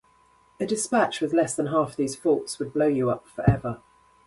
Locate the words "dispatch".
0.65-1.21